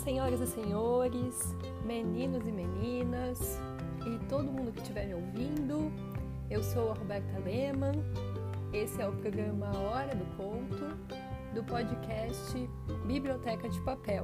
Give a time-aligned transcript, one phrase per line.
[0.00, 3.60] senhoras e senhores, meninos e meninas
[4.06, 5.92] e todo mundo que estiver me ouvindo.
[6.48, 8.02] Eu sou a Roberta Lehmann.
[8.72, 10.96] Esse é o programa Hora do Conto
[11.54, 12.54] do podcast
[13.06, 14.22] Biblioteca de Papel.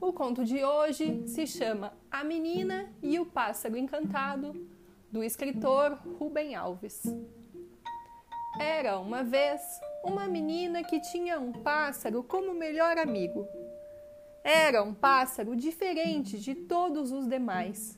[0.00, 4.73] O conto de hoje se chama A Menina e o Pássaro Encantado
[5.14, 7.00] do escritor Rubem Alves.
[8.58, 9.60] Era uma vez
[10.02, 13.46] uma menina que tinha um pássaro como melhor amigo.
[14.42, 17.96] Era um pássaro diferente de todos os demais.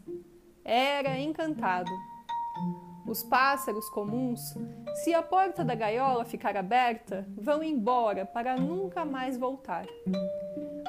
[0.62, 1.90] Era encantado.
[3.06, 4.54] Os pássaros comuns,
[4.96, 9.86] se a porta da gaiola ficar aberta, vão embora para nunca mais voltar.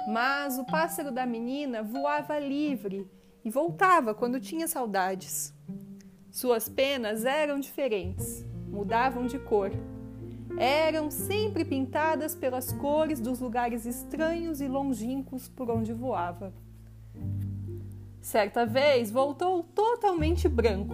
[0.09, 3.09] Mas o pássaro da menina voava livre
[3.45, 5.55] e voltava quando tinha saudades.
[6.37, 9.71] Suas penas eram diferentes, mudavam de cor.
[10.55, 16.53] Eram sempre pintadas pelas cores dos lugares estranhos e longínquos por onde voava.
[18.21, 20.93] Certa vez voltou totalmente branco,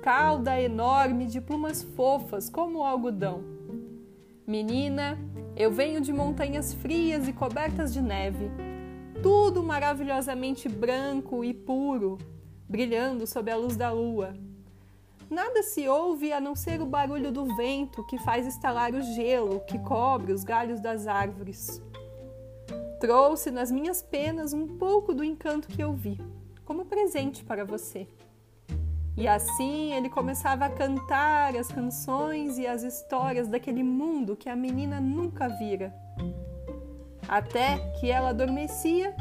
[0.00, 3.44] cauda enorme de plumas fofas como o algodão.
[4.46, 5.18] Menina,
[5.54, 8.50] eu venho de montanhas frias e cobertas de neve,
[9.22, 12.16] tudo maravilhosamente branco e puro,
[12.66, 14.47] brilhando sob a luz da lua
[15.30, 19.60] nada se ouve a não ser o barulho do vento que faz estalar o gelo
[19.60, 21.82] que cobre os galhos das árvores.
[23.00, 26.20] Trouxe nas minhas penas um pouco do encanto que eu vi,
[26.64, 28.08] como presente para você.
[29.16, 34.54] E assim ele começava a cantar as canções e as histórias daquele mundo que a
[34.54, 35.92] menina nunca vira.
[37.28, 39.14] Até que ela adormecia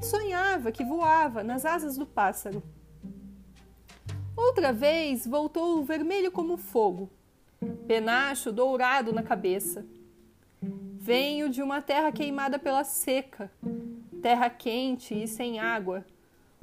[0.00, 2.62] e sonhava que voava nas asas do pássaro.
[4.50, 7.08] Outra vez voltou vermelho como fogo,
[7.86, 9.86] penacho dourado na cabeça.
[10.60, 13.48] Venho de uma terra queimada pela seca,
[14.20, 16.04] terra quente e sem água,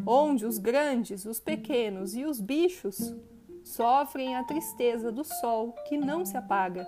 [0.05, 3.15] onde os grandes, os pequenos e os bichos
[3.63, 6.85] sofrem a tristeza do sol que não se apaga.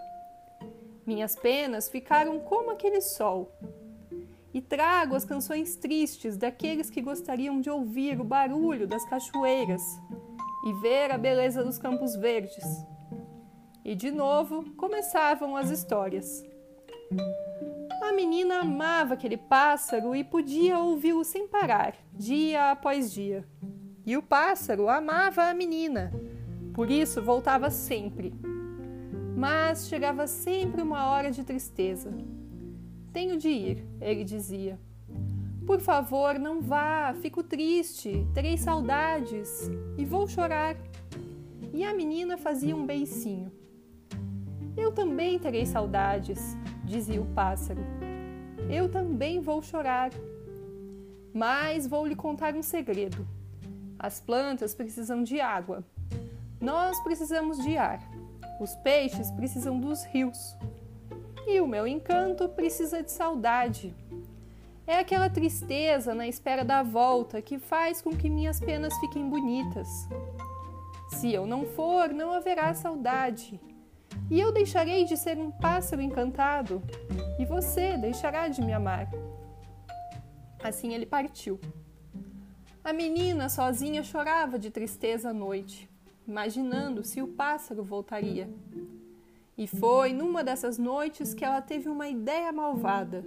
[1.06, 3.50] Minhas penas ficaram como aquele sol.
[4.54, 9.81] E trago as canções tristes daqueles que gostariam de ouvir o barulho das cachoeiras
[10.64, 12.64] e ver a beleza dos campos verdes.
[13.84, 16.44] E de novo começavam as histórias.
[18.02, 23.48] A menina amava aquele pássaro e podia ouvi-lo sem parar, dia após dia.
[24.06, 26.12] E o pássaro amava a menina,
[26.74, 28.34] por isso voltava sempre.
[29.36, 32.12] Mas chegava sempre uma hora de tristeza.
[33.14, 34.80] Tenho de ir, ele dizia.
[35.69, 39.69] Por favor, não vá, fico triste, terei saudades
[40.00, 40.75] e vou chorar.
[41.72, 43.52] E a menina fazia um beicinho.
[44.75, 47.81] Eu também terei saudades, dizia o pássaro.
[48.68, 50.09] Eu também vou chorar.
[51.31, 53.28] Mas vou lhe contar um segredo.
[54.00, 55.86] As plantas precisam de água.
[56.59, 58.00] Nós precisamos de ar.
[58.59, 60.57] Os peixes precisam dos rios.
[61.46, 63.96] E o meu encanto precisa de saudade.
[64.90, 69.88] É aquela tristeza na espera da volta que faz com que minhas penas fiquem bonitas.
[71.10, 73.62] Se eu não for, não haverá saudade.
[74.32, 76.82] E eu deixarei de ser um pássaro encantado,
[77.38, 79.08] e você deixará de me amar.
[80.64, 81.60] Assim ele partiu.
[82.84, 85.88] A menina sozinha chorava de tristeza à noite,
[86.28, 88.50] imaginando se o pássaro voltaria.
[89.56, 93.24] E foi numa dessas noites que ela teve uma ideia malvada.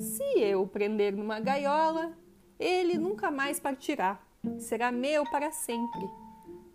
[0.00, 2.16] Se eu o prender numa gaiola,
[2.58, 4.18] ele nunca mais partirá.
[4.58, 6.00] Será meu para sempre.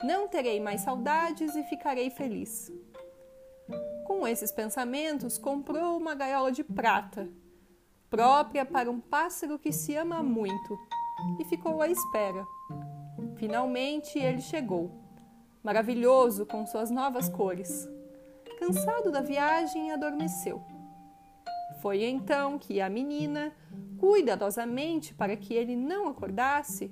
[0.03, 2.71] Não terei mais saudades e ficarei feliz.
[4.05, 7.27] Com esses pensamentos, comprou uma gaiola de prata,
[8.11, 10.77] própria para um pássaro que se ama muito,
[11.39, 12.45] e ficou à espera.
[13.37, 14.91] Finalmente ele chegou,
[15.63, 17.89] maravilhoso com suas novas cores.
[18.59, 20.74] Cansado da viagem, adormeceu.
[21.85, 23.53] Foi então que a menina,
[23.99, 26.91] cuidadosamente para que ele não acordasse,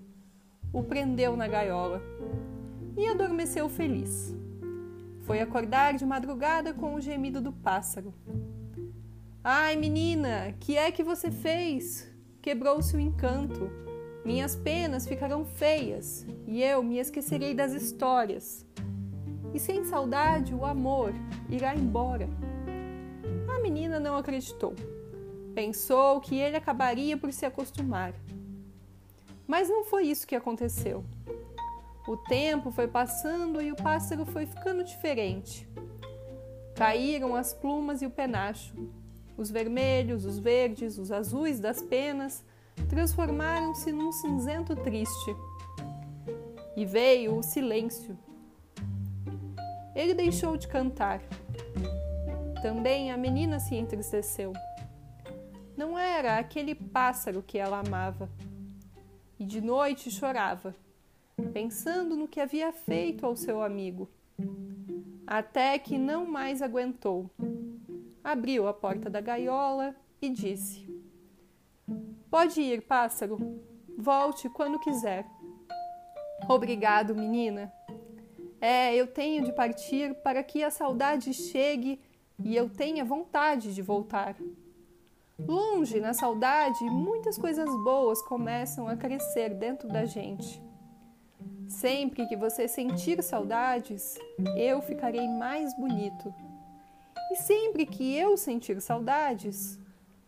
[0.72, 2.00] o prendeu na gaiola
[2.96, 4.36] e adormeceu feliz.
[5.24, 8.14] Foi acordar de madrugada com o gemido do pássaro.
[9.44, 12.08] Ai, menina, que é que você fez?
[12.40, 13.72] Quebrou-se o encanto.
[14.24, 18.64] Minhas penas ficarão feias e eu me esquecerei das histórias.
[19.56, 21.12] E sem saudade, o amor
[21.50, 22.30] irá embora
[23.64, 24.76] menina não acreditou.
[25.56, 28.14] Pensou que ele acabaria por se acostumar.
[29.48, 31.04] Mas não foi isso que aconteceu.
[32.06, 35.66] O tempo foi passando e o pássaro foi ficando diferente.
[36.76, 38.76] Caíram as plumas e o penacho.
[39.38, 42.44] Os vermelhos, os verdes, os azuis das penas
[42.90, 45.34] transformaram-se num cinzento triste.
[46.76, 48.18] E veio o silêncio.
[49.96, 51.22] Ele deixou de cantar.
[52.64, 54.54] Também a menina se entristeceu.
[55.76, 58.30] Não era aquele pássaro que ela amava.
[59.38, 60.74] E de noite chorava,
[61.52, 64.10] pensando no que havia feito ao seu amigo.
[65.28, 67.30] Até que não mais aguentou.
[68.24, 70.88] Abriu a porta da gaiola e disse:
[72.32, 73.60] Pode ir, pássaro.
[73.98, 75.26] Volte quando quiser.
[76.48, 77.74] Obrigado, menina.
[78.62, 82.00] É, eu tenho de partir para que a saudade chegue
[82.44, 84.36] e eu tenha vontade de voltar.
[85.40, 90.62] Longe na saudade, muitas coisas boas começam a crescer dentro da gente.
[91.68, 94.16] Sempre que você sentir saudades,
[94.56, 96.34] eu ficarei mais bonito.
[97.32, 99.80] E sempre que eu sentir saudades,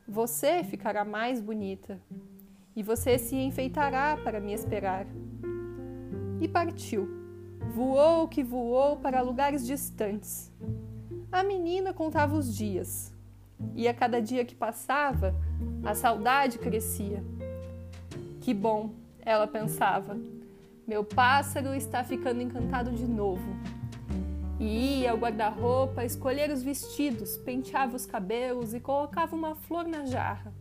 [0.08, 2.02] você ficará mais bonita.
[2.76, 5.06] E você se enfeitará para me esperar.
[6.42, 7.08] E partiu.
[7.74, 10.52] Voou que voou para lugares distantes.
[11.36, 13.14] A menina contava os dias,
[13.76, 15.36] e a cada dia que passava,
[15.84, 17.22] a saudade crescia.
[18.40, 20.18] Que bom, ela pensava,
[20.88, 23.54] meu pássaro está ficando encantado de novo.
[24.62, 30.06] E ia ao guarda-roupa escolher os vestidos, penteava os cabelos e colocava uma flor na
[30.06, 30.54] jarra.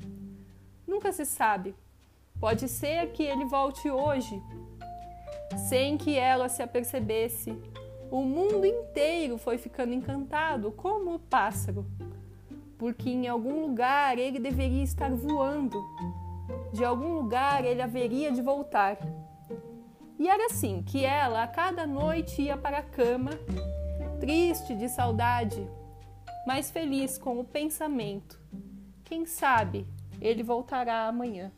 [0.85, 1.73] Nunca se sabe.
[2.41, 4.43] Pode ser que ele volte hoje,
[5.69, 7.56] sem que ela se apercebesse.
[8.14, 11.84] O mundo inteiro foi ficando encantado como o pássaro,
[12.78, 15.76] porque em algum lugar ele deveria estar voando,
[16.72, 18.99] de algum lugar ele haveria de voltar.
[20.16, 23.32] E era assim que ela a cada noite ia para a cama,
[24.20, 25.69] triste de saudade,
[26.46, 28.40] mas feliz com o pensamento:
[29.02, 29.88] quem sabe
[30.20, 31.50] ele voltará amanhã.